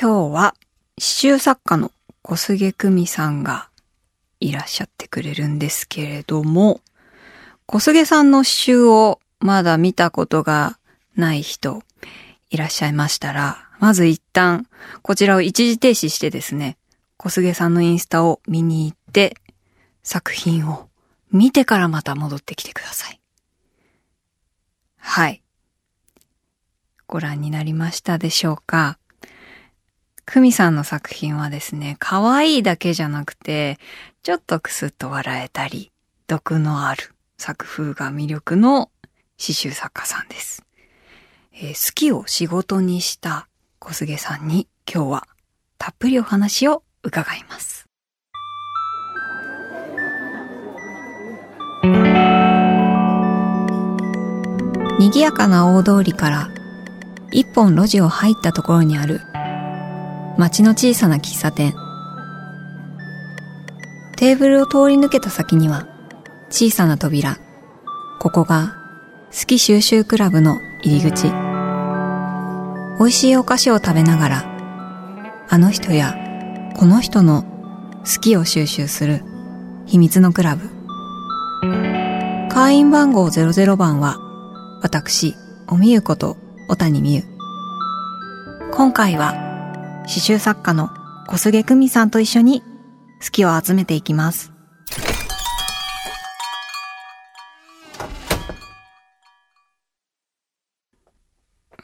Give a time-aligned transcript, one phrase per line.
[0.00, 0.54] 今日は
[0.94, 1.90] 刺繍作家の
[2.22, 3.68] 小菅久美さんが
[4.38, 6.80] いらっしゃってくれるんですけれども、
[7.66, 10.78] 小菅さんの刺繍をまだ見たことが
[11.16, 11.82] ない人
[12.50, 14.68] いらっしゃいましたら、まず一旦
[15.02, 16.76] こちらを一時停止してですね、
[17.16, 19.36] 小菅さんのインスタを見に行って
[20.04, 20.88] 作品を
[21.32, 23.20] 見てからまた戻ってきてください。
[24.98, 25.42] はい。
[27.08, 28.97] ご覧になりましたでしょうか？
[30.30, 33.78] 久美さんの作品はですね、可愛いだけじゃなくて、
[34.22, 35.90] ちょっとクスッと笑えたり、
[36.26, 38.90] 毒のある作風が魅力の
[39.38, 40.66] 刺繍作家さんです。
[41.54, 43.48] えー、好きを仕事にした
[43.78, 45.26] 小菅さんに今日は
[45.78, 47.86] たっぷりお話を伺います。
[54.98, 56.50] 賑やかな大通りから
[57.30, 59.22] 一本路地を入ったところにある
[60.38, 61.74] 街の小さな喫茶店。
[64.16, 65.88] テーブルを通り抜けた先には
[66.48, 67.38] 小さな扉。
[68.20, 68.76] ここが
[69.32, 71.32] 好き収集クラブの入り口。
[73.00, 76.14] 美味しいお菓子を食べながら、あの人や
[76.76, 77.42] この人の
[78.04, 79.24] 好きを収集する
[79.86, 80.70] 秘密のクラブ。
[82.48, 84.18] 会員番号00番は
[84.82, 85.34] 私、
[85.66, 86.36] おみゆこと
[86.68, 87.22] 小谷美優。
[88.70, 89.47] 今回は
[90.08, 90.88] 刺繍作家の
[91.26, 92.62] 小菅久美さんと一緒に
[93.22, 94.52] 好きを集めていきます。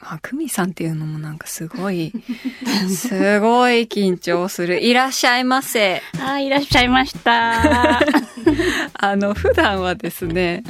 [0.01, 2.11] まあ、久美さんっていうのもなんかすごい、
[2.89, 4.83] すごい緊張する。
[4.83, 6.01] いらっしゃいませ。
[6.19, 8.01] あ、いらっしゃいました。
[8.93, 10.63] あの、普段はですね、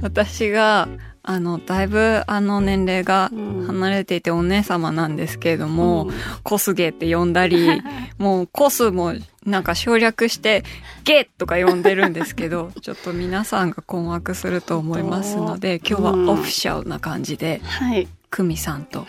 [0.00, 0.88] 私が、
[1.22, 3.30] あのだいぶあの年齢が
[3.66, 7.82] 離れていてお姉様なんですけれども、うん、コスゲって呼んだり
[8.18, 10.64] もうコスもなんか省略して
[11.04, 19.06] ゲとか呼んでるんですけど ちょっと皆さんが困惑すると思いますので今日はオフィシャルな感じで、はい、久美さんと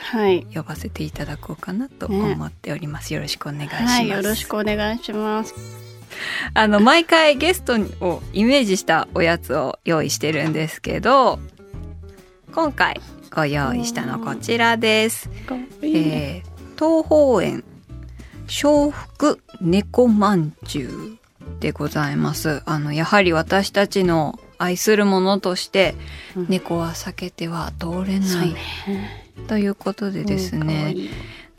[0.53, 5.81] 呼ばせていただこうかなと思っております、ね、よろしくお願いします、はい、よろしくお願いします。
[6.53, 11.39] あの毎回ゲストをイメージしたおやつを用意してるんですけど
[12.53, 12.99] 今回
[13.33, 15.29] ご用意したのこちらです。
[15.81, 16.43] えー、
[16.75, 17.63] 東方園
[18.63, 22.61] 笑福猫まんじゅうでございます。
[22.65, 25.95] あの、やはり私たちの愛するものとして、
[26.49, 28.55] 猫は避けては通れない、
[29.47, 30.95] ということでですね、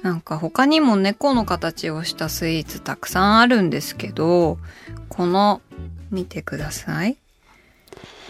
[0.02, 4.58] なんか他にも猫の形をしたスイーツたくさんあるんですけど、
[5.08, 5.62] この、
[6.10, 7.16] 見てください。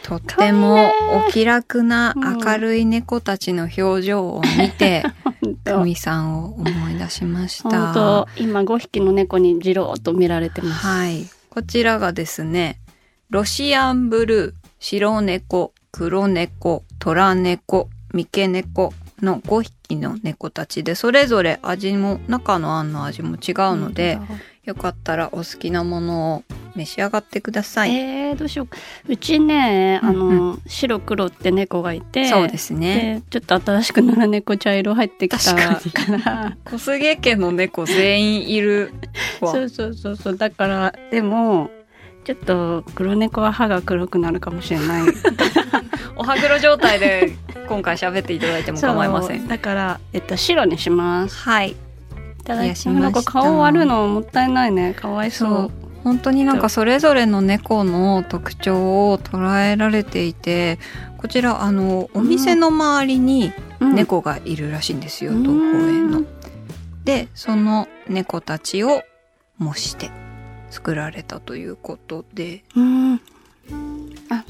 [0.02, 0.90] とっても
[1.26, 5.04] お気楽な明るい猫たちの表情を見て、
[5.64, 8.26] 久美さんを思い出しました。
[8.36, 10.86] 今5匹の猫にじろっと見られてます。
[10.86, 11.26] はい。
[11.50, 12.80] こちらがですね、
[13.30, 24.18] ロシアンブルー、白猫、黒猫、虎猫、三毛猫の5匹の猫たちで、それぞれ味も、中のあんの味も違うので、
[24.64, 26.44] よかったらお好きなものを
[26.76, 27.96] 召し上がってください。
[27.96, 28.68] えー、どうしよ
[29.08, 29.12] う。
[29.12, 33.24] うちね、あの、うんうん、白黒って猫がいて、そうですね。
[33.30, 35.80] ちょっと新しくなら猫茶色入ってきたか
[36.24, 36.56] ら。
[36.64, 38.92] 小菅家の猫全員いる
[39.40, 40.36] そうそうそうそう。
[40.36, 41.70] だから、でも、
[42.24, 45.02] ちょっと黒猫は歯が黒くなるかもしれない。
[46.14, 47.36] お歯黒状態で
[47.68, 49.48] 今回喋っていただいても構いません。
[49.48, 51.36] だから、えっと、白にします。
[51.36, 51.74] はい。
[52.42, 52.90] いただきました。
[52.90, 54.94] なんか顔割るのもったいないね。
[54.94, 55.70] かわいそう。
[56.02, 60.80] 本当になんかそれぞれの猫の特徴を捉えられていて
[61.16, 66.24] こちらあのお店の周りに猫がいるらしいんですよ、うん、東宝園の。
[67.04, 69.02] でその猫たちを
[69.58, 70.10] 模して
[70.70, 73.20] 作られたということで、うん、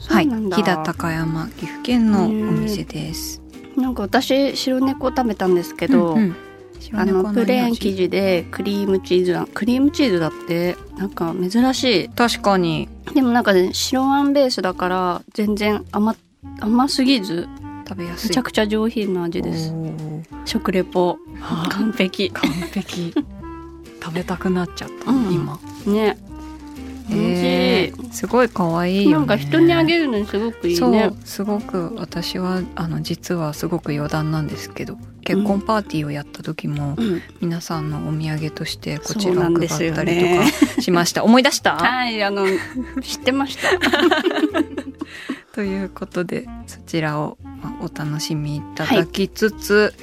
[0.08, 3.42] はい飛騨高山岐阜県のお店です。
[3.76, 6.36] なんか私白猫食べたんですけど、うんうん
[6.92, 12.08] あのプレーン生地でクリームチーズクリームチーズだってなんか珍しい。
[12.08, 12.88] 確かに。
[13.14, 16.16] でもなんかね白あんベースだから全然甘
[16.60, 17.48] 甘すぎず
[17.88, 18.28] 食べやすい。
[18.28, 19.72] めちゃくちゃ上品な味です。
[20.44, 21.18] 食レポ。
[21.70, 22.30] 完璧。
[22.30, 23.14] 完璧。
[24.02, 25.58] 食べたくなっちゃった、うん、今。
[25.86, 26.16] ね。
[27.10, 31.12] えー、すごい可愛いなんか人にあげるのにすごくいいね。
[31.24, 41.76] すごく私はあの実はすごく余談なんですけど結婚パーティーをやった時も、うん、皆さんのお土産としてこちらを配ったりとかしました、ね、 思い出した？
[41.76, 42.46] はいあの
[43.02, 43.68] 知ってました。
[45.54, 47.36] ということでそちらを
[47.80, 49.94] お楽しみいただきつつ、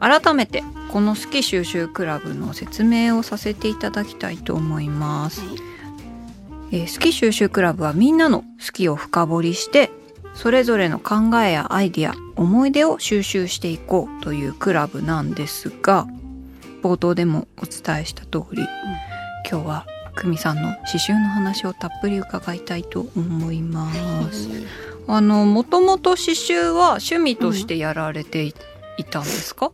[0.00, 5.56] はい、改めてこの好き収集クラブの説明をさせていただきたいと思います、はい、
[6.72, 9.90] えー、好き収集クラブはみんなの好きを深掘りして
[10.34, 16.06] それぞれの考えやアイディア思い出を収集していこうというクラブなんですが
[16.82, 18.66] 冒頭でもお伝えした通り、うん、
[19.50, 19.86] 今日は
[20.16, 23.92] 久美さんの刺繍の話をたっぷり伺いたいと思いま
[24.32, 24.48] す。
[25.06, 28.54] あのもともと刺繍は趣味としてやられてい
[29.04, 29.72] たんですか、うん、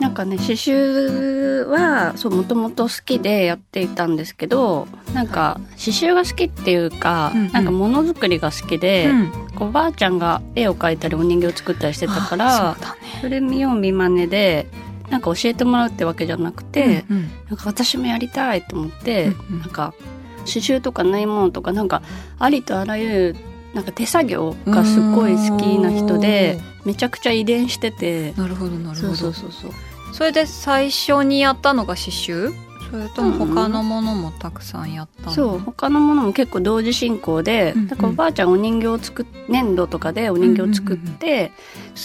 [0.00, 12.76] なんかね刺繍はそうもともと好きでやっていたんですけどなんか刺繍が好きっていうか、うんうん、なんかものづくりが好きで、うん、おばあちゃんが絵を描いたりお人形を作ったりしてたから
[13.20, 14.66] そ、ね,、れ見よう見まねで
[15.10, 19.94] なんか教えてもらうってわけじゃなくて、うんうん、なんか私もやりたいと思って、うんうん、なんか
[20.40, 22.02] 刺繍とか縫い物とかなんか
[22.38, 23.36] ありとあらゆる
[23.74, 28.32] なんか手作業がすごい好きな人でめちゃくちゃ遺伝してて。
[28.32, 29.14] なるほどなるほど。
[29.14, 29.70] そうそうそう
[30.12, 32.52] それで最初にやったのが刺繍？
[32.90, 41.52] それとも他のものもたくさんやったの、うん、そう他のものも結構同時進行で、うんうん、だからおばあちゃんお人形を作っ粘土とかでお人形を作って、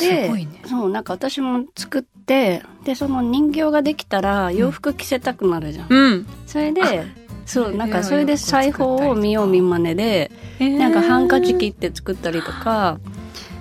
[0.02, 6.82] うんうんうん、で、ね、そうなんか私も作ってでその人形ができたら洋服着せたくなるじゃん、うん、それで
[7.50, 13.00] そうなんかそれで裁縫を見よう見まねで、なんかハンカチ切って作ったりとか。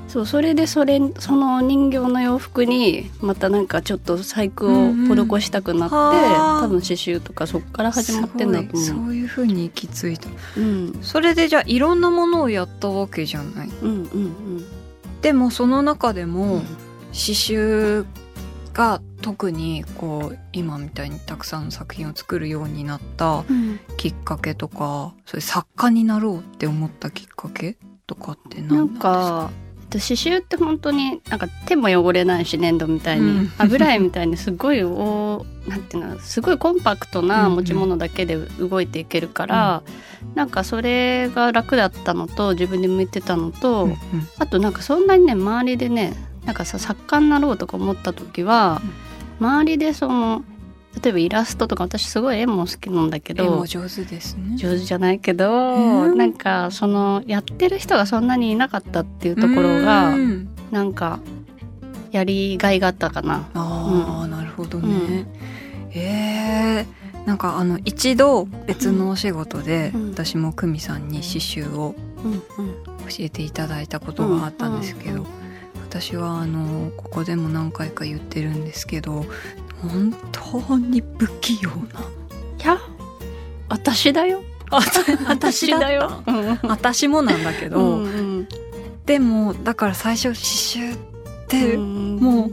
[0.08, 8.84] そうそれでそれその人形の洋服にまたなんかちょっと細工を施したくなって、うんうん、多分刺繍とかそっから始まってんだと思う。
[8.86, 14.64] そういうふうに行き着いた、うん、それでじゃあいろんなものをやったわけじゃない、うんうんうん、
[15.20, 16.62] でもその中でも、
[17.08, 18.06] 刺繍
[18.78, 23.44] が特にこう今みたいにたくさんの作品を作るようになった
[23.96, 27.76] きっかけとか、うん、それ作家になろうって思ったきっかけ
[28.06, 29.50] とかって何なんですか？
[29.90, 39.82] 刺繍って本当になんか手も汚れないし粘土みたいに、うん、油絵みたいにすごいおなんていうのすごいコンパクトな持ち物だけで動いていけるから、
[40.34, 43.88] うなんかそれが楽だったのと自分で向いてたのと、
[44.38, 46.12] あとなんかそんなにね周りでね
[46.48, 48.80] なんかさ作家になろうとか思った時は、
[49.38, 50.42] 周りでその
[51.02, 54.56] 例えばイラストとか私すごい絵も好きなんだけど絵も上手ですね。
[54.56, 60.48] 上手じゃないけど、えー、なんかそのやってる人がそんなにいなかったっていうところがん。
[60.70, 61.20] なんか
[62.12, 63.46] やりがいがあったかな。
[63.52, 64.88] あ、うん、なるほどね。
[64.88, 71.94] うん、えー、なんかあの一度別のお仕事で、私も久美さんに刺繍を
[73.06, 75.26] 教えていただいたことがあったんですけど、
[75.88, 79.24] 私はあのここでも何回か言ってるんですけど
[79.80, 81.76] 本当に不器用な。
[81.76, 82.78] いや
[83.70, 84.42] 私だよ。
[84.70, 86.22] 私だよ。
[86.62, 88.08] 私もなんだけど、うんう
[88.42, 88.48] ん、
[89.06, 90.98] でもだから最初刺繍っ
[91.48, 92.50] てもう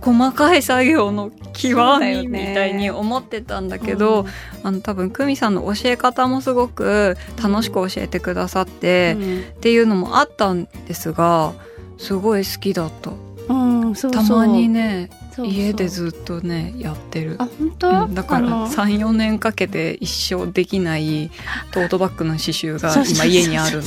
[0.00, 4.30] 細かい作業の極みみたいに思ってたんだけど、ね
[4.62, 11.52] うん、あの多分久美さんの教え方もすごく楽しく教えてくださって、うん、っていうのもあったんですが。
[11.98, 13.10] すごい好きだった。
[13.48, 13.54] う
[13.90, 15.08] ん、そうたまにね
[15.38, 17.36] 家でずっとねやってる。
[17.38, 21.30] あ本当、うん、だから34年かけて一生できない
[21.70, 23.80] トートバッグの刺繍が今家にある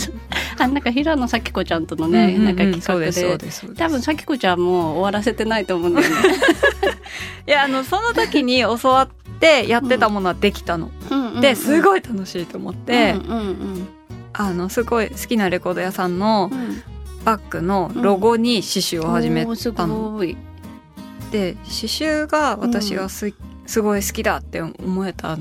[0.60, 3.12] あなんか平野咲子ちゃんとのね、うんうんうん、なんか企画で。
[3.12, 6.16] そうです多分咲子ちゃんも終わらせてないと思うんだよね。
[7.48, 9.10] いやあのその時に教わっ
[9.40, 13.88] てやってたものはできたの、うん、ですごい楽しいと思って、うんうんうん、
[14.34, 16.51] あのすごい好きなレコード屋さんの
[17.24, 20.18] バッグのロゴに刺繍を始めたの。
[20.18, 20.28] うん、
[21.32, 23.34] で刺繍が私がす,、
[23.66, 25.38] すごい好きだって思えた。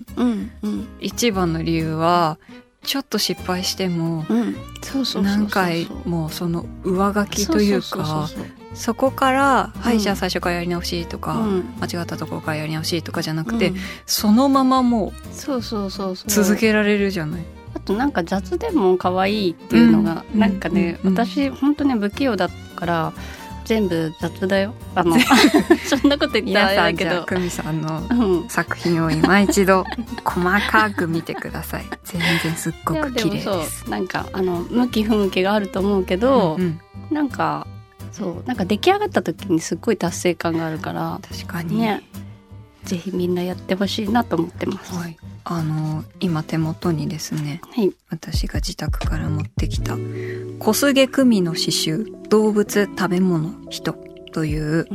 [1.00, 2.38] 一番の理由は
[2.82, 4.24] ちょっと失敗しても
[5.22, 8.28] 何回もその上書きというか
[8.74, 11.34] そこから「はいじゃあ最初からやり直し」とか、
[11.80, 13.72] 間違ったところからやり直しとかじゃなくて、
[14.06, 15.12] そのままもう。
[16.26, 17.44] 続けられるじゃない。
[17.80, 23.12] あとなんか雑でも可愛いっていうのが、うん、なんかね、うん、私本当ね不器用だから
[23.64, 24.74] 全部雑だよ。
[24.94, 25.16] あの
[25.86, 27.24] そんなこと言ったらあけど。
[27.24, 29.84] 久美さんの作品を今一度
[30.24, 31.84] 細かく見てください。
[32.04, 33.88] 全然すっごく綺麗です。
[33.88, 36.80] なんかあの向き不向きがあると思うけど、うんうん、
[37.14, 37.66] なんか
[38.10, 41.20] そうなんか出来上がった時にすっごい達成感があるから。
[41.30, 41.78] 確かに。
[41.78, 42.02] ね
[42.84, 44.94] ぜひみんなやってほしいなと思ってます。
[44.94, 45.16] はい。
[45.44, 49.96] あの今手元にですね、はい、私が自宅から持ってきた
[50.58, 53.94] 小菅久美の詩集動物食べ物人
[54.32, 54.86] という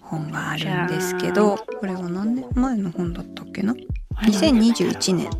[0.00, 3.74] 本があるんですけど、これは何年前の本だったっけな
[4.22, 5.30] ？2021年。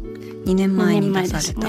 [0.44, 1.68] 2年前に出された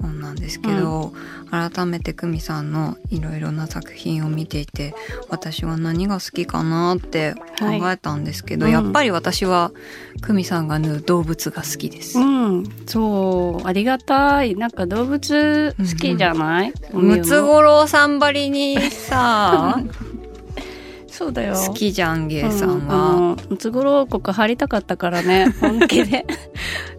[0.00, 1.12] 本なんですけど、
[1.50, 4.94] 改めて久美さんのいろいろな作品を見ていて
[5.28, 9.72] 私は何が好きかなって考えたんですけど、はいうん、やっぱり私は
[10.20, 12.18] 久美さんが縫う動物が好きです。
[12.18, 14.56] うん、そうありがたい。
[14.56, 19.80] なんか動物好きじゃない、うん、ムツゴロウさんばりにさ
[21.18, 21.54] そうだよ。
[21.54, 26.24] 好きじゃんゲイさんは、ムツゴロウ国入りたかったからね本気で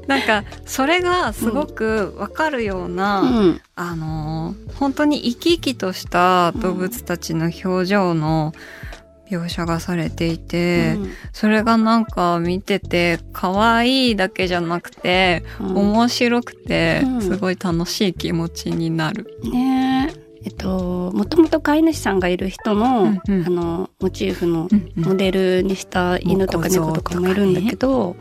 [0.09, 8.53] なんかそれがすごくわかるような、うん、あの本当に生き生きとした動物たちの表情の
[9.29, 19.39] 描写がされていて、うん、それがなんか見てて可愛いだけじゃなくて、うん、面白くて、すごい楽しい気持ちになる。
[19.43, 20.11] ね。
[20.15, 28.19] えっと、もともと飼い主さんがいる人の、うんうん、あの、モチーフのモデルにした犬とか猫とかもいるんだけど、ね、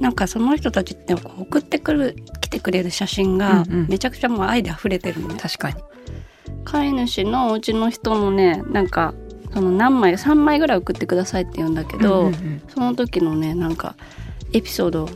[0.00, 5.34] なんかその人たちって送ってくる、来てくれる写真がめちゃくちゃもう愛で溢れてるね。
[5.38, 5.76] 確かに。
[6.64, 9.14] 飼い主のお家の人のね、なんか、
[9.52, 13.94] その何枚、3枚ぐらい送ってくださいって言うんだけど、うんうんうん、その時のね、なんか、
[14.52, 15.08] エピソード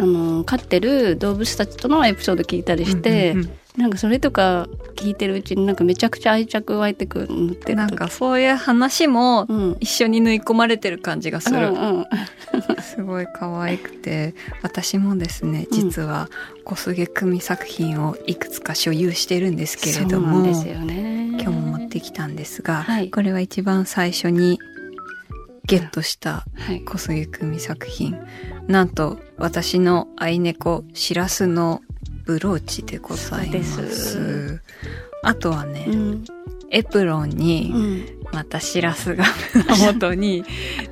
[0.00, 9.46] あの飼ってる動物たちとのエピソード聞いたりして、うんうんうん、なんかそれとか聞いてるうちになんかめちゃくちゃ愛着湧いてくるってなんかそういう話も
[9.80, 12.06] 一緒に縫い込まれてる感じがする、うんうん、
[12.82, 14.34] すごい可愛くて。
[14.62, 16.28] 私もですね実は
[16.64, 24.58] 小菅久美作品をいくつか所有してるんですけれども、ですよね、今日も持ってきたんですが、はい、これは一番最初に
[25.64, 26.44] ゲットした
[26.86, 28.18] 小菅久美作品、は
[28.68, 31.82] い、なんと私の愛猫しらすの
[32.24, 34.60] ブローチでございます。
[35.22, 36.24] あとはね、うん、
[36.70, 37.74] エプロンに、
[38.32, 39.24] またしらすが
[39.92, 40.44] 元に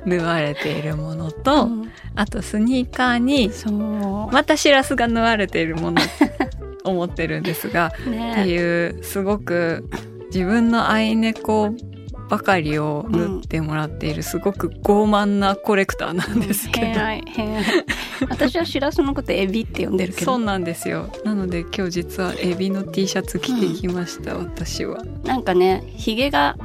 [0.05, 3.51] 縫われているものと、うん、あとスニーカーに、
[4.31, 6.01] またしらすが縫われているもの
[6.83, 9.89] 思ってるんですが、ね、っていうすごく
[10.27, 11.73] 自分の愛猫
[12.29, 17.63] ばかりを縫ってもらっている、すごく傲慢なコレクターなんですけど、うん、偏愛偏愛
[18.29, 20.25] 私はしらすのことエビって呼んでるけど。
[20.33, 21.11] そうなんですよ。
[21.25, 25.03] なので今日実はエビの T シャツ着てきました、うん、私は。
[25.23, 26.55] なんかねひげが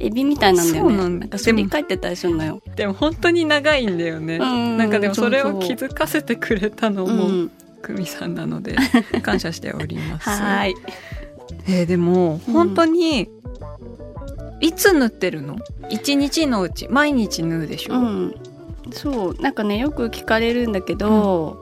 [0.00, 0.96] エビみたいなんだよね。
[0.96, 2.62] そうなんかすり返ってたりするのよ。
[2.74, 4.38] でも本当に長いんだよね。
[4.38, 4.76] ん。
[4.78, 7.50] なんかでもそれを気づかせてくれたのも、
[7.82, 8.76] 久美さんなので
[9.22, 10.30] 感謝しております。
[10.30, 10.74] はい。
[11.66, 13.28] えー、でも本当に
[14.60, 15.58] いつ縫ってるの？
[15.88, 18.34] 一日のうち毎日縫うでしょ、うん、
[18.92, 19.34] そう。
[19.40, 21.58] なんかねよく聞かれるんだけど、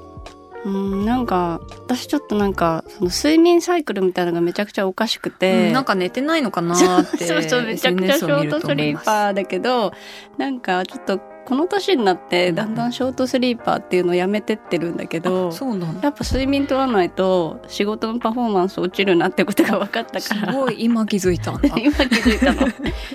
[0.64, 9.92] うん、うんなんか私ちょっとなんかその睡眠サイクルみたいなのがめちゃくちゃおかしくて、うん、なんか寝てないのかなって そうそうめちゃくちゃショートスリーパーだけど
[10.36, 20.52] なんかちょっとこの年になってだんだんショートスリーパーっていうのをやめてってるんだけど、そうなやっぱ睡眠取らないと仕事のパフォーマンス落ちるなってことが分かったから。
[20.52, 21.52] すごい今気づいた。
[21.56, 22.70] 今気づいたの。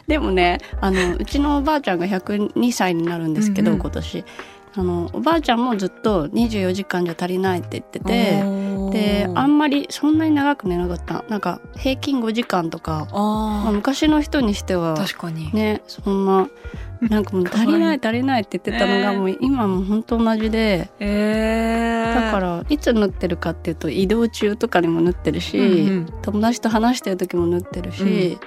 [0.08, 4.26] でもねあのうちのおばあちゃんが102歳になるんですけど、うんうん、今年
[4.76, 8.44] あのおばあちゃんもずっと24時間じゃ足りないって言ってて
[8.92, 11.24] であんまりそんなに長く寝なかった。
[11.30, 15.52] なんか平均5時間とかまあ、昔の人にしては確かに。
[15.54, 16.48] ねそんな
[17.10, 28.38] なんかもう足りない足りないって言ってたのがもう今も本当同じで、えー、だからいつ縫ってるかっていうと移動中とかにも縫ってるし、うんうん、友達と話してる時も縫ってるし、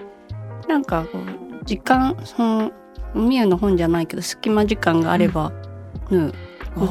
[0.65, 2.73] うん、なんかこう時間その
[3.15, 5.76] みゆの本じゃないけど隙間時間があれば縫う、
[6.11, 6.33] うん、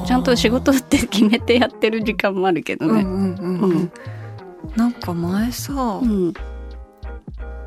[0.06, 3.02] ちゃんと仕事って決めてやってる時間もあるけどね。
[3.02, 3.92] うんうんうんうん、
[4.76, 6.34] なんか前さ、うん。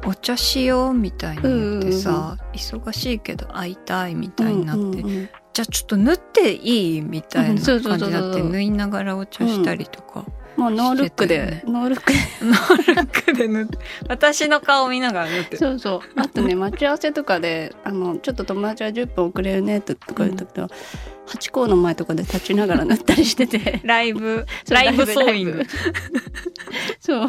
[0.06, 10.24] お茶しようみたいに言ってさ、うんうんうん、忙しいけど会いたいみたいになって、うんうんうん、じゃあちょっと縫っていいみたいな感じになって縫いながらお茶したりとか。
[10.56, 12.18] もうノールックで、ノールックで。
[12.42, 13.78] ノールックで縫って、
[14.08, 15.56] 私の顔見ながら縫って。
[15.56, 16.00] そうそう。
[16.20, 20.68] あとね、待ち合わせとかで、あの、ちょっと友達は10分遅れるねとか言ったけど、うん、
[21.28, 23.80] ハチ公の前とかで立ちながら縫ったりしてて。
[23.84, 25.62] ライブ、ライブソーイング。
[27.00, 27.28] そう。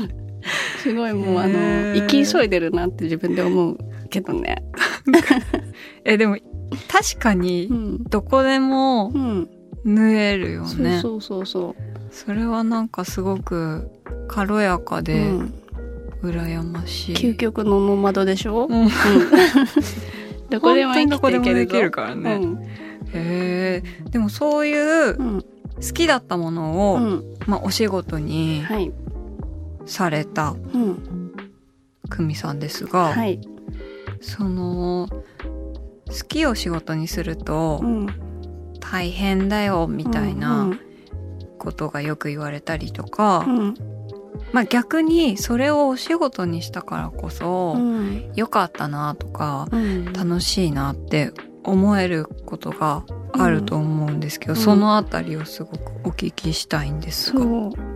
[0.81, 3.77] すごいもうあの生き急いでるなって自分で思う
[4.09, 4.63] けどね。
[6.05, 6.37] えでも
[6.87, 7.69] 確かに
[8.09, 9.11] どこでも
[9.83, 11.81] 縫えるよね、うん、そうそうそう。
[12.11, 13.89] それはなんかすごく
[14.27, 15.31] 軽やかで
[16.23, 18.89] 羨ましい、究極のノマドでしょ、うん、うん、
[20.49, 22.59] どこでも生きていけるできるからね、うん、
[23.13, 25.41] へえでもそういう好
[25.93, 26.99] きだったものを、
[27.47, 28.63] まあ、お仕事に
[29.85, 30.55] された
[32.09, 33.39] 久美さんですが、はい、
[34.21, 35.07] その
[36.07, 37.81] 好きを仕事にすると
[38.79, 40.71] 大変だよみたいな
[41.57, 43.45] ことがよく言われたりとか、
[44.51, 47.77] まあ逆にそれをお仕事にしたからこそ、
[48.35, 49.67] 良かったなとか、
[50.13, 51.31] 楽しいなって
[51.63, 57.45] 思えることがあると思うんですけど、うん、そのあたりをすごくお聞きしたいんですが。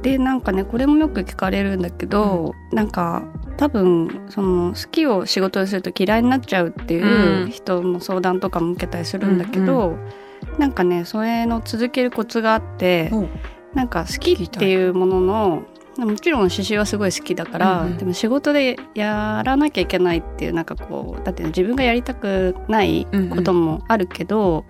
[0.01, 3.24] でなんかねこれもよく聞かれるんだけど、うん、なんか
[3.58, 13.22] 多分その好きを仕事にすると嫌いになっちゃうっていう人の相談とかも受けたりするんだけど、うんうん、なんかねそれの続けるコツがあって、う。
[13.22, 13.29] ん、
[13.74, 15.63] なんか好きっていうものの
[15.97, 24.57] もちろん刺繍はすごい好きだから、うんうん、でも仕事でやらなきゃいけないっていうなんかこうだって自分がやりたくないこともあるけど、うん。
[24.57, 24.63] うん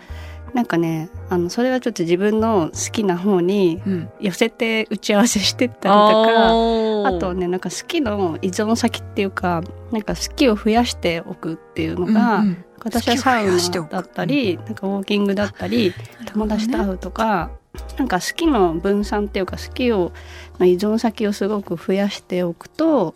[0.53, 3.81] なんかねあのそれはちょっと自分の好きな方に
[4.19, 15.93] 寄せて打ち合わせしてったりとか、うん、あとねなんか好きの依存先っていうかなんか好きを増やしておくっていうのが、うんうん、私はサウナだったり、なんかウォーキングだったり、
[16.25, 17.51] 友達と会うとか、
[17.97, 20.11] なんか好きの分散っていうか好きを
[20.59, 23.15] 依存先をすごく増やしておくと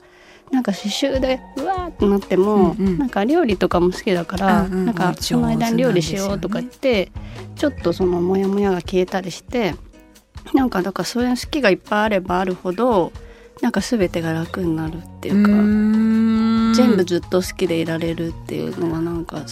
[0.52, 7.12] なんか刺繍でうわーってなっても、うんうん、なんか料理とかも好きだから、うんうん、なんかその間に料理しようとか言って、ね、
[7.56, 9.76] ちょっとそのモヤモヤが消えたりして
[10.54, 13.12] なんかだからそういう好きがいっぱいあればあるほど
[13.62, 15.50] なんか全てが楽になるっていうか
[16.76, 19.44] 全部ずっと好きでいられるっていうのがなんか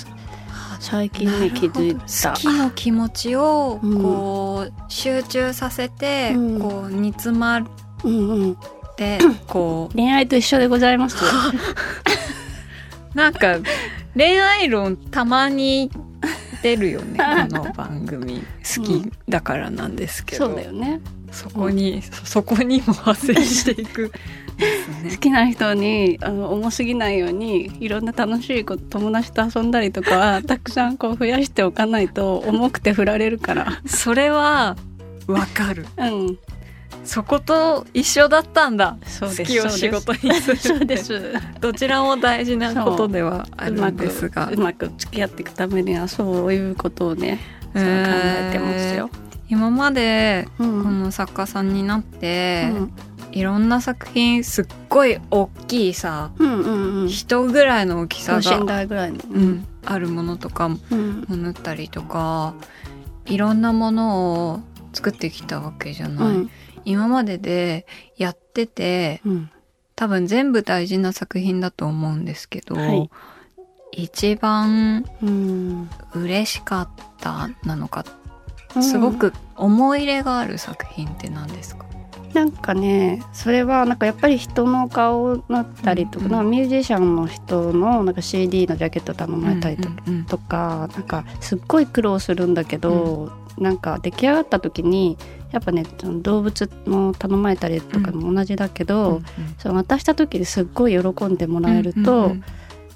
[0.80, 2.32] 最近ね気づいた。
[2.32, 7.66] 好きの気持ちをこう、集中させて、うん、こう煮詰まる、
[8.04, 8.52] うんうん。
[8.54, 8.58] っ
[8.96, 9.96] てこう。
[9.96, 11.18] 恋愛と一緒でございます。
[13.14, 13.58] なんか
[14.16, 15.90] 恋愛論たまに
[16.62, 17.20] 出るよね
[17.52, 18.44] この番組。
[18.78, 21.02] 好きだからなんですけど、うん、そうだよね
[21.36, 24.12] そこに、うん、そこにも派生していく。
[25.04, 33.82] ね、 好きな人にあの重すぎないようにいろんな楽しいこと友達と遊んだりとかたくさんこう増やしておかないと重くて振られるから。
[33.86, 34.78] それは
[35.28, 36.38] わかる、 うん、
[37.04, 38.98] そこと一緒だったんだ。
[39.20, 44.50] 好きを仕事にするどちらも大事なことではあるんですが。
[44.50, 47.40] うまく付き合っていくためにはそういうことをね
[47.74, 49.10] 考えてますよ。
[49.48, 52.94] 今までこの作家さんになって、うん、
[53.32, 62.56] いろんな作品すっごい大きいさ、うんうんうん、人ぐらいの大きさが、ぐらいの、うん、あるものとかも縫ったりとか、
[63.26, 64.60] いろんなものを
[64.94, 66.50] 作ってきたわけじゃない。
[66.86, 67.86] 今までで
[68.18, 69.52] やってて、うん、
[69.96, 73.10] 多分全部大事な作品だと思うんですけど、はい、
[73.92, 75.06] 一番
[76.14, 78.25] 嬉しかったなのか、うん、
[78.82, 81.86] すごく思い入れがある作品って何ですか、
[82.36, 89.90] なんかねそれはなんかやっぱり人の顔だったりとか、うんうん、ミュージシャンの人のなんか CD のジャケット頼まれたりと,、
[90.28, 95.18] とかなんかすっごい苦労するんだけど、うん、なんか出来上がった時に
[95.54, 95.84] やっぱね
[96.22, 99.24] 動物も頼まれたりとかも同じだけど、うんうん、
[99.58, 102.44] その渡した時にすっごい喜んでもらえると、うんうん、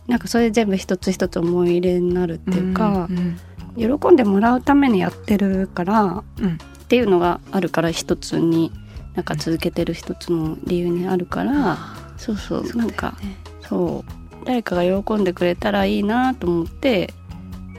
[0.10, 3.38] なんかそれ全部一つ一つ思い入れになるっていうか、うん
[3.78, 8.72] うん、喜んでもらうためにやってるから、うん、っていうのがあるから一つに
[9.14, 11.78] なんか続けてる一つの理由にあるから、
[12.18, 13.16] そうそうそう、ね、なんか
[13.62, 14.46] そう。
[14.46, 17.14] 誰かが喜んでくれたらいいなと思って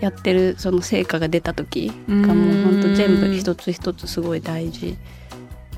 [0.01, 4.97] やってるその成果が出た時がもうほんと全部一つ一つすごい大事。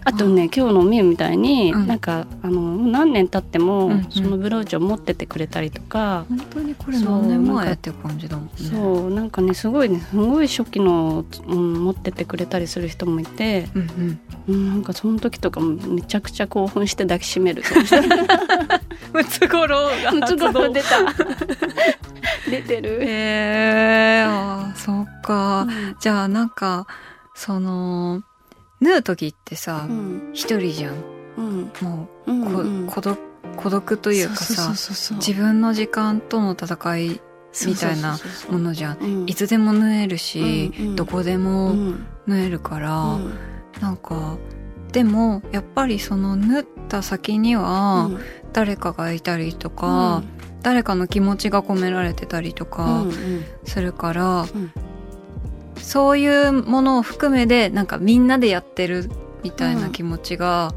[0.04, 8.52] あとね今日のみゆみたいに、うん、なんかあの何年経っても、うんうん、そのブローチを持っててくれたりとか本当にこれ何年前って感じだもんね。
[8.56, 17.62] そうなんかねすごいねすごい初期の、うん、持っててくれたりする人もいて、うんうん、なんかその時とかもめちゃくちゃ興奮して抱きしめる。
[19.12, 20.88] ムツゴロウが ムツゴロウ出た。
[22.50, 22.98] 出てる。
[23.02, 26.86] へえー、そっか、うん、じゃあなんか
[27.34, 28.22] その
[28.82, 29.88] 縫う時ってさ
[30.32, 30.96] 一、人じゃん、
[31.38, 33.18] うん、もう、うんうん、孤独
[33.56, 34.74] 孤独というかさ
[35.16, 37.20] 自分の時間との戦い
[37.66, 38.18] みたいな
[38.50, 39.24] ものじゃん。
[39.28, 41.74] いつでも縫えるし、うんうん、どこでも
[42.26, 43.34] 縫えるから、うん、
[43.80, 44.38] なんか
[44.90, 48.10] でもやっぱりその縫った先には
[48.52, 50.28] 誰かがいたりとか、うん、
[50.62, 53.04] 誰かの気持ちが込められてたりとか
[53.64, 54.72] するから、うん、
[55.82, 59.10] そういうものを含めでなんかみんなでやってる
[59.42, 60.72] みたいな気持ちが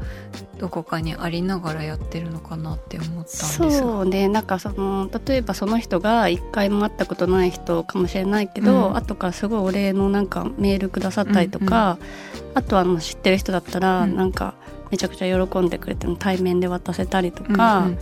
[0.58, 11.98] どこかにありながらやってるのかなって思ったんですそうねなんかその例えばその人が一回も会ったことない人かもしれないけど、うん、後からすごいお礼のなんかメールくださったりとか、
[12.34, 14.54] うんうん、あとはあの知ってる人だったらなんか
[14.90, 17.78] めちゃくちゃ喜んでくれて対面で渡せたりとか。
[17.78, 17.98] うんうん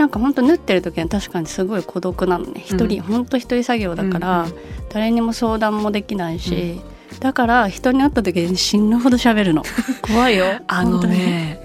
[0.00, 2.62] なんか本当縫ってる時は確かにすごい孤独なのね。
[2.64, 4.46] 一人、うん、本当一人作業だから、
[4.88, 6.80] 誰にも相談もできないし、
[7.12, 9.62] うん、だから人に会った時に死ぬほど喋るの。
[10.00, 10.46] 怖いよ。
[10.68, 11.60] あのね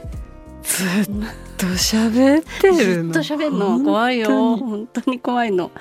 [0.63, 1.07] ずっ
[1.55, 3.13] と喋ってるの。
[3.13, 3.79] ずっと喋るの。
[3.79, 4.57] 怖いよ。
[4.57, 5.71] 本当に怖いの。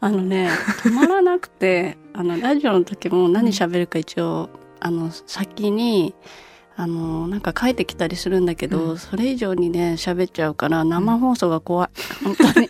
[0.00, 0.48] あのね
[0.82, 4.48] 止まらなくてあのラジオの時も何喋るか一応
[4.80, 6.14] あの先に
[6.76, 11.90] あのなんか書いてきたりするんだけど、うん、それ以上にね喋っちゃうから生放送が怖い、
[12.26, 12.68] うん、本当に。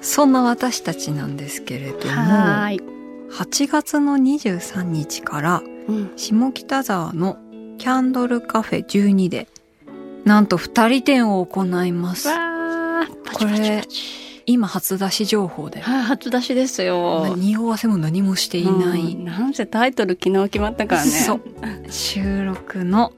[0.00, 2.78] そんな私たちなんですけれども8
[3.68, 5.62] 月の23日から、
[6.16, 7.38] 下北沢の
[7.78, 9.48] キャンドルカフェ12で
[10.24, 12.28] なんと2人展を行います。
[12.28, 13.82] これ
[14.46, 15.80] 今初出し情報で。
[15.80, 17.34] はい、初出しですよ。
[17.36, 19.14] 匂わせも何もしていない。
[19.14, 21.10] うん、なんせタイトル昨日決まったからね。
[21.10, 21.40] そう。
[21.90, 23.12] 収録の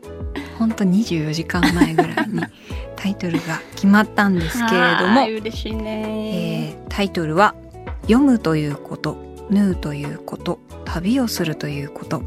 [0.59, 2.41] 本当24時間前ぐらいに
[2.97, 5.27] タイトルが決まったんですけれども。
[5.27, 7.55] 嬉しいね、えー、タイトルは
[8.03, 9.17] 読むということ、
[9.51, 12.23] 縫うということ、旅をするということ、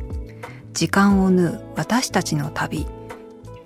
[0.73, 2.85] 時間を縫う私たちの旅。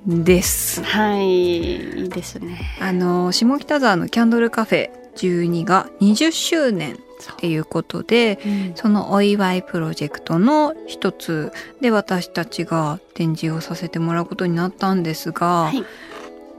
[0.06, 0.84] です。
[0.84, 2.60] はい、いいですね。
[2.82, 15.84] あの下北沢のキャンドルカフェ12が20周年っていうことで、うん、そのお祝いプロジェクトの一つで私たちが展示をさせてもらうことになったんですが、はい、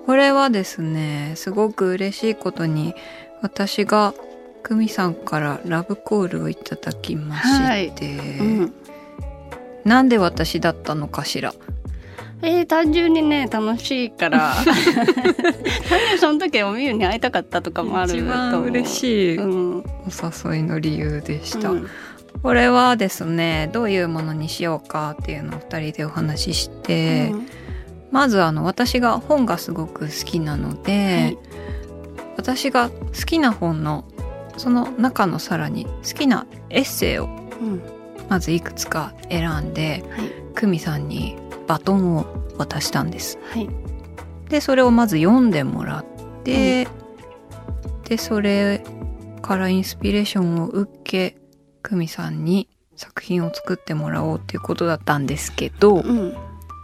[0.06, 2.94] これはですねすごく嬉しいことに
[3.42, 4.14] 私が
[4.62, 7.88] 久美さんからラブコールをいただきまして、はい。
[8.38, 8.72] うん、
[9.84, 11.52] なんで私だったのかしら？
[12.42, 14.54] えー、単純にね楽しいから。
[14.64, 19.82] 単純にその時おみゆに会いたかったとかもある一番嬉しいお
[20.50, 21.88] 誘いの理由でした、うん、
[22.42, 27.46] これはですねどういうものにしようかっていうのを2人でお話しして、うん、
[28.10, 31.38] まずあの私が本がすごく好きなので、はい、
[32.36, 32.94] 私が好
[33.26, 34.04] きな本の
[34.56, 37.28] その中のさらに好きなエッセイを
[38.28, 41.36] まずいくつか選んで、はい、久美さんに
[41.66, 42.26] バトンを
[42.58, 43.38] 渡したんです。
[43.50, 43.68] はい、
[44.48, 46.04] でそれをまず読んでもらっ
[46.44, 46.86] て、
[47.84, 48.84] うん、でそれ
[49.42, 51.36] からインスピレーションを受け
[51.82, 56.34] 久美さんに作品を作ってもらおうっていうことだったんですけど、うん、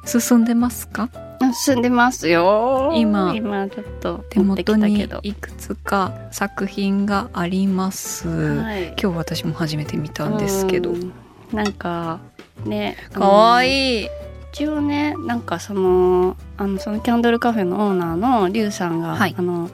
[0.05, 1.09] 進んでますか？
[1.55, 2.93] 進んでますよ。
[2.95, 3.33] 今。
[3.35, 11.13] 今ちょっと手元にいくつか作品があります、はい、今日私も初めて見たんですけど、ん、
[11.51, 12.21] なんか
[12.67, 14.09] ねかわいい
[14.53, 19.71] 一応ねなんかそのあのそのキャンドルカフェのオーナーのリュウさんが、はい、あの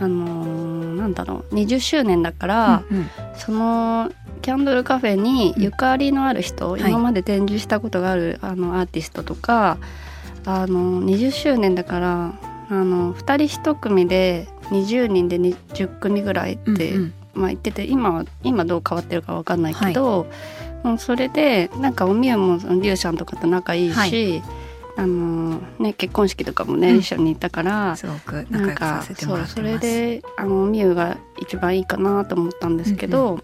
[0.00, 4.10] あのなんだろう20周年だから、うんうん、その
[4.42, 9.78] キャンドルカフェにゆかりのある人、うん、今まで展示したことがあるあのアーティストとか
[10.44, 12.34] あの20周年だから
[12.70, 20.28] あの2人1組で20人で10組ぐらいって、うんうん、まあ、言ってて今は今どう変わってるか分かんないけど、はい
[20.82, 24.42] もうそれでなんかおみゆもリュウさんとかと仲いいし、はい、
[24.96, 33.42] あのね、結婚式とかもね、うん、一緒に行ったからすごく仲良くさせてもらってそれであのみゆが一番いいかなと思ったんですけど、うんうん、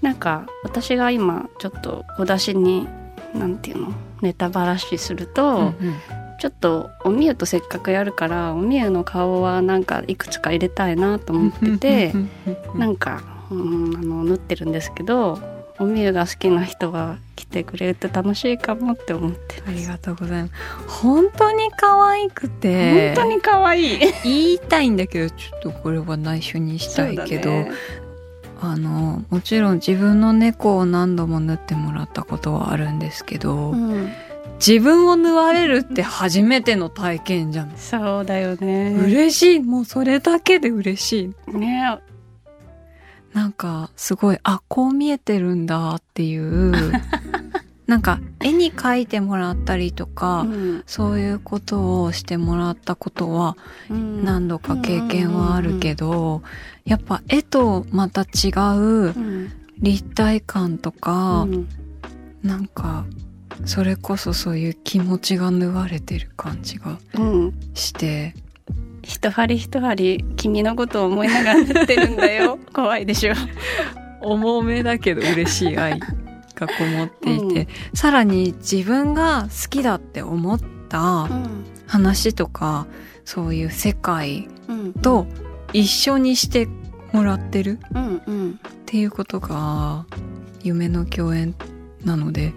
[0.00, 2.88] なんか私が今ちょっと小出しに
[3.32, 5.74] なんていうのネタばらしすると、うんうん、
[6.40, 12.12] ちょっとおみゆとせっかくやるからおみゆの顔はなんかいくつか入れたいなと思ってて
[12.74, 13.22] なんか、
[13.52, 15.38] うん、あの縫ってるんですけど
[15.82, 20.54] おみゆが好きな人が来てくれると楽しいかもって思ってありがとうございます。
[20.86, 23.14] 本当に可愛くて。
[23.16, 23.98] 本当に可愛い。
[24.22, 27.72] 言いたいんだけどちょっとこれは内緒にしたいけど、ね、
[28.60, 34.12] あのもちろん自分の猫を何度も縫ってもらったことはあるんですけど、うん、
[34.64, 37.72] 自分を縫われるって初めての体験じゃん。
[37.76, 38.94] そうだよね。
[39.04, 39.60] 嬉しい。
[39.60, 41.58] もうそれだけで嬉しい。
[41.58, 41.98] ね
[43.34, 46.72] なんかすごいあこう見えてるんだっていう
[47.86, 53.56] なんか絵に描いてもらったりとか、うん、そういうことをしてもらったことは
[53.88, 56.42] 何度か経験はあるけど、
[56.84, 59.14] やっぱ絵とまた違う
[59.78, 61.68] 立体感とか、うん、
[62.42, 63.04] なんか
[63.64, 66.98] それこそそういう気持ちが縫われてる感じが
[67.74, 68.34] して、
[69.02, 72.58] 一針一針君のことを思いながら塗ってるんだよ。
[72.72, 73.34] 怖いでしょ。
[74.20, 76.08] 重めだけど嬉しい愛が
[76.66, 81.28] こもっていて、うん、さらに自分が好きだって思った
[81.86, 84.48] 話とか、うん、そういう世界
[85.02, 85.26] と
[85.72, 86.68] 一緒にして
[87.12, 90.06] もらってるっていうことが
[90.62, 91.54] 夢の共演
[92.04, 92.52] なので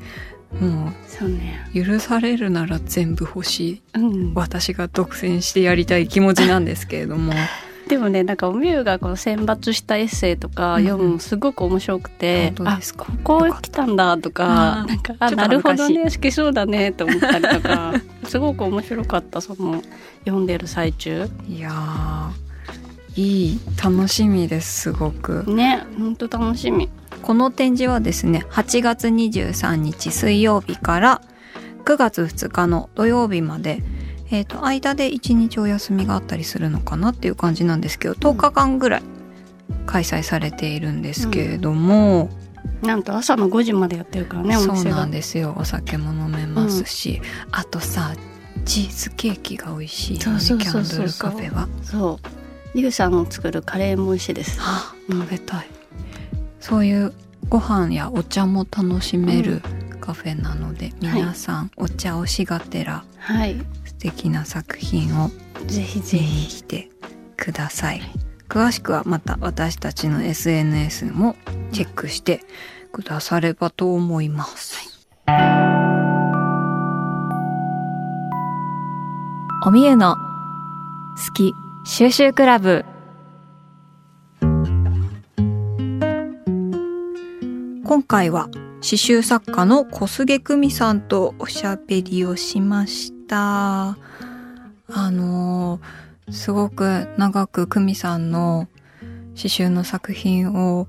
[0.59, 1.69] もうそうね。
[1.73, 7.33] 許されるなら全部欲しい、うん、私が独占してやりたい気持ちなんですけれども。
[7.87, 17.93] でもねなんかおみゆがこの選抜したエッセイとか読むのすごく面白くて、うん、あここ来たんだとかなんかあなるほどね好きそうだねと思ったりとか
[18.27, 19.83] すごく面白かったその
[20.25, 21.29] 読んでる最中。
[21.47, 22.31] いや
[23.15, 25.43] いい楽しみですすごく。
[25.47, 26.89] ね本当楽しみ
[27.25, 31.21] この展示はですね8月23日水曜日から
[31.83, 33.81] 9月2日の土曜日まで
[34.31, 39.03] えーと、間で1日お休みがあったりするのかなっていう感じなんですけど10日間ぐらい
[39.85, 42.29] 開催されているんですけれども、
[42.81, 45.55] うん、なんと朝の5時までやってるからねお店そうなんですよ。
[45.57, 48.15] お酒も飲めますし、うん、あとさ
[48.65, 51.67] チーズケーキが美味しいよねキャンドルカフェは。
[51.83, 52.45] そう。
[52.75, 55.67] リュウさんの作るカレーも美味しいです、はあ、食べたい、
[56.65, 57.13] そういう
[57.47, 59.61] ご飯やお茶も楽しめる、
[60.01, 65.29] カフェなので皆さんお茶をしがてら、はい、素敵な作品を
[65.67, 66.63] ぜひぜひ。
[66.63, 66.89] 来て
[67.37, 68.01] ください。
[68.49, 71.35] 詳しくはまた私たちの SNS も
[71.71, 72.41] チェックして
[72.91, 75.05] くださればと思います。
[79.67, 81.53] おみゆの好き
[81.85, 82.85] 収集クラブ
[87.85, 93.89] 今回は刺繍作家の小菅久美さんとおしゃべりをしました。
[93.89, 93.95] あ
[95.11, 95.79] の、
[96.31, 98.67] すごく長く久美さんの
[99.35, 100.87] 刺繍の作品を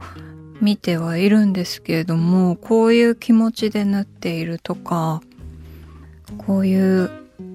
[0.63, 5.21] 見てはいるんですけれども、こういう気持ちで縫っているとか、
[6.39, 7.11] こういう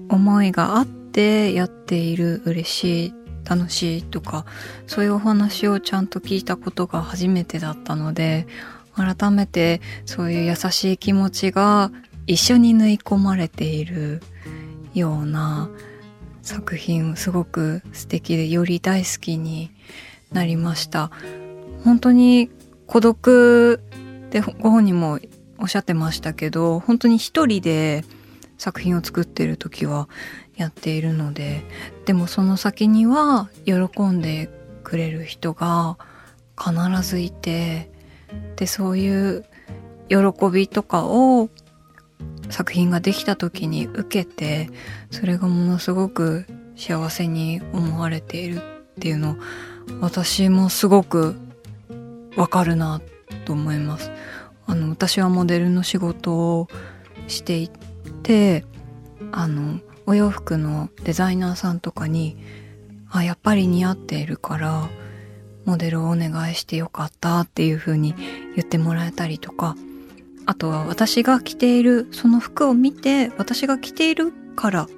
[0.08, 4.46] 思いがあってやっている嬉しい、楽しいとか、
[4.86, 8.46] そういうお話をちゃんと聞いたことが初めてだったので、
[8.94, 11.90] 改めてそういう優しい気持ちが
[12.26, 14.22] 一緒に縫い込まれている
[14.94, 15.70] ような
[16.42, 19.70] 作品すごく素敵でより大好きに
[20.32, 21.10] なりました。
[21.84, 22.50] 本当に
[22.86, 23.80] 孤独
[24.30, 25.18] でご本人も
[25.58, 28.04] おっしゃってましたけど本当に一人で
[28.58, 30.08] 作品を作ってる時は
[30.56, 31.62] やっているので
[32.04, 33.74] でもその先には喜
[34.08, 34.48] んで
[34.82, 35.98] くれる人が
[36.58, 37.91] 必ずいて
[38.56, 39.44] でそういう
[40.08, 40.16] 喜
[40.52, 41.48] びとかを
[42.50, 44.70] 作品ができた時に受けて
[45.10, 46.44] それがものすごく
[46.76, 48.60] 幸せに思われているっ
[49.00, 49.36] ていうの
[50.00, 51.34] 私もすごく
[52.36, 53.00] わかるな
[53.44, 54.10] と思います。
[54.66, 56.68] あの私はモデルの仕事を
[57.26, 57.68] してい
[58.22, 58.64] て
[59.32, 62.36] あのお洋服のデザイナーさんとかに
[63.10, 64.88] あやっぱり似合っているから
[65.64, 68.14] モデルをお願いしてよかったっていう風に
[68.56, 69.76] 言ってもらえたりとか、
[70.46, 74.88] あとは私が着ているその服を見て私が着ているから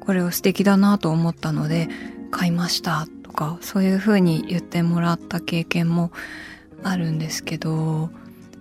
[0.00, 1.88] これを素敵だなと思ったので
[2.30, 6.12] 買いましたとかそういう風に言ってもらった経験も
[6.82, 8.10] あるんですけど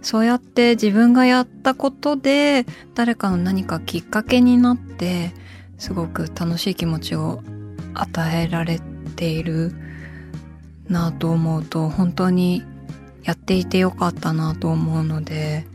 [0.02, 2.66] そうやって自分がやったことで
[2.96, 5.34] 誰かの何かきっかけになって
[5.78, 7.42] すごく楽しい気持ちを
[7.94, 8.80] 与えられ
[9.16, 9.74] ている
[10.88, 12.64] なと思うと本当に
[13.24, 15.66] やっていてよかったなと思うので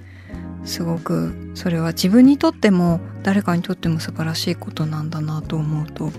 [0.64, 6.10] すごくそれは自分にとっても誰かにとっても素晴らしいことなんだなと思うと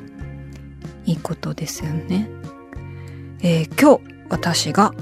[1.05, 2.29] いいことですよね。
[3.41, 4.93] えー、今日私が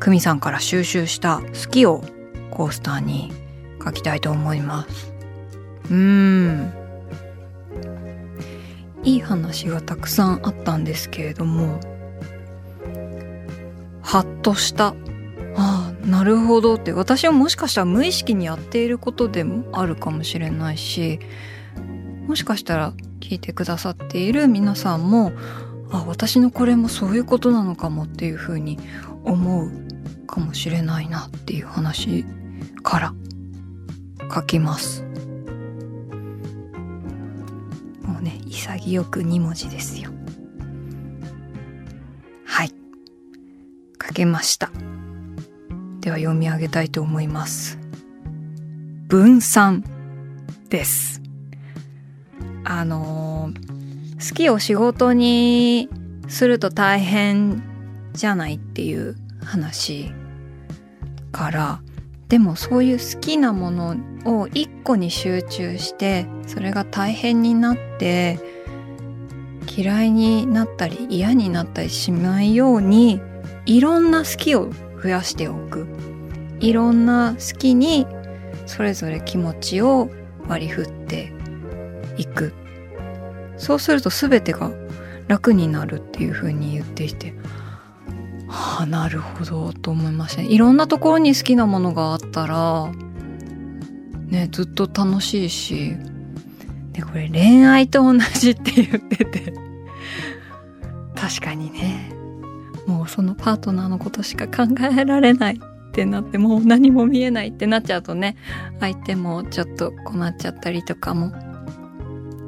[0.00, 2.04] 久美さんから収集した好きを
[2.50, 3.32] コースターに
[3.82, 5.12] 書きたいと思います。
[5.90, 6.72] うーん。
[9.04, 11.80] いい話がたくさんあったんですけれども
[14.08, 14.94] ハッとした
[15.54, 21.20] ああなるほどって私はもしかしたら無意識にやっていることでもあるかもしれないし
[22.26, 25.32] もしかしたら聞いてくださっている皆さんも
[25.90, 28.78] あ私のこれもそういうことなのかもっていうふうに
[29.24, 32.24] 思うかもしれないなっていう話
[32.82, 33.14] から
[34.34, 35.02] 書きます。
[38.02, 40.17] もうね潔く2文字ですよ。
[44.18, 44.72] 書けました。
[46.00, 47.78] では読み上げたいと思います。
[49.06, 49.84] 分散
[50.70, 51.22] です。
[52.64, 53.52] あの
[54.18, 55.88] 好きを仕事に
[56.26, 57.62] すると大変
[58.12, 60.10] じゃないっていう話
[61.30, 61.80] から
[62.28, 68.40] でもそういう好きなものを一個に集中してそれが大変になって
[69.74, 73.20] 嫌いになったり嫌になったりしないように
[73.68, 74.70] いろんな好きを
[75.02, 75.86] 増やしておく。
[76.58, 78.06] いろんな好きに
[78.66, 80.10] それぞれ気持ちを
[80.48, 81.32] 割り振って
[82.16, 82.54] いく。
[83.58, 84.70] そうすると全てが
[85.28, 87.34] 楽になるっていうふうに言っていて
[88.48, 90.48] はあなるほどと思いましたね。
[90.48, 92.90] いろんなところに好きなものがあったら
[94.28, 95.96] ねずっと楽しいし
[96.92, 99.52] で、これ恋愛と同じって言ってて。
[101.14, 102.17] 確かにね。
[102.88, 108.36] もうそのパートナーのことしか考えられないってなってもう何も見えないってなっちゃうとね
[108.80, 111.32] 相手もちょっと困っちゃったりとかも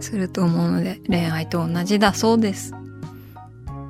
[0.00, 2.74] すると思うので恋愛と同じだそうです。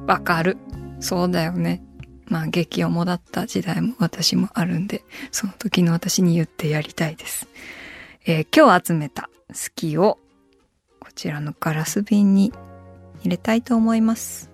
[0.09, 0.59] わかる。
[0.99, 1.85] そうだよね。
[2.27, 7.49] まあ激重だった時代も私もあるんでその時の私に言ってやりたいです、
[8.25, 10.19] えー、今日集めた好きを
[11.01, 12.53] こちらのガラス瓶に
[13.23, 14.50] 入れたいと思います。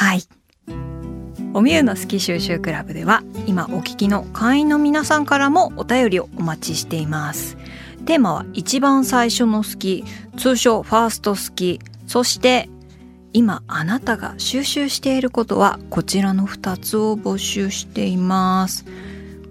[0.00, 0.22] はい。
[1.52, 7.58] おみゆの好き収集クラブでは今お聞きの会員の皆さんからもお便りをお待ちしています。
[8.06, 10.04] テーマは一番最初の好き、
[10.38, 12.70] 通称ファースト好き、そして
[13.34, 18.86] 今あなたが収集していることはこちらの2つを募集しています。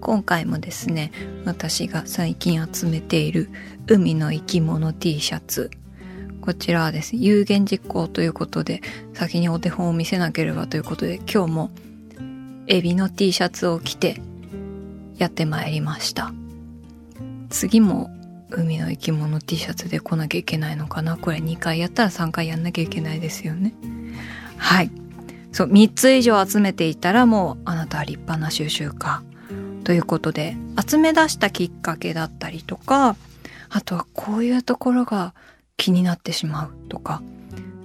[0.01, 1.11] 今回もですね、
[1.45, 3.51] 私が最近集めている
[3.85, 5.69] 海の生き物 T シャツ
[6.41, 8.81] こちらはですね、有言実行ということで、
[9.13, 11.71] 先にお手本を見せなければということで、今日も
[12.67, 14.21] エビの T シャツを着て
[15.17, 16.31] やってまいりました。
[17.49, 18.09] 次も
[18.49, 21.17] 海の生き物 T シャツで来なきゃいけないのかな？
[21.17, 23.73] これ2回やったら3回やんなきゃいけないですよね。
[24.57, 24.91] はい。
[25.51, 29.23] そう、3つ以上集めていたらもうあなたは立派な収集家。
[29.83, 30.55] ということで、
[30.87, 33.15] 集め出したきっかけだったりとか、
[33.69, 35.33] あとはこういうところが
[35.79, 37.23] 気になってしまうとか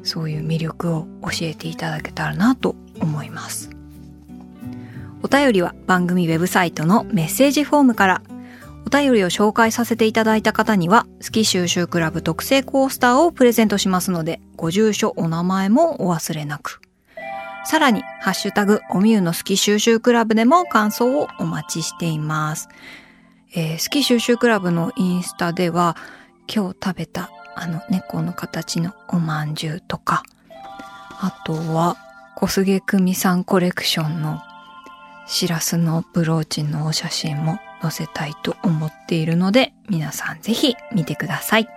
[0.02, 3.70] そういう魅力を教えていただけたらなと思います
[5.22, 8.22] お便りは番組ウェブサイトのメッセージフォームから
[8.86, 16.80] お便りを紹介させていただいた方には、好き収集クラブ特製コースターをプレゼントしますので、ご住所、お名前もお忘れなく。
[17.64, 22.68] さらに、ハッシュタグ、おみゆの好き収集クラブでも感想をお待ちしています。
[23.54, 25.96] えー、好き収集クラブのインスタでは、
[26.46, 30.22] 今日食べたあの猫の形のおまんじゅうとか、
[31.20, 31.96] あとは
[32.36, 34.40] 小菅久美さんコレクションの
[35.26, 41.68] しらすのブローチのお写真も載せたいと思っているので、皆さんぜひ見てください。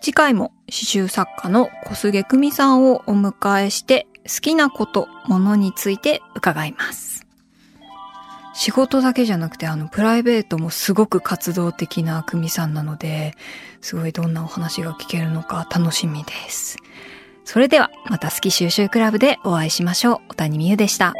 [0.00, 7.11] 次回も刺繍作家の小菅久美さんをお迎えして好きなこと、ものについて伺います。
[8.54, 13.34] 仕事だけじゃなくて、あの、プライベートもすごく活動的な久美さんなので、
[13.80, 16.76] すごいどんなお話が聞けるのか楽しみです。
[17.44, 20.20] それでは、また好き収集クラブでお会いしましょう。
[20.28, 21.14] 小谷美優でした。